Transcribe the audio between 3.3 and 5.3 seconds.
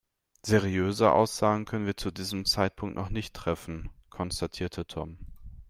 treffen", konstatierte Tom.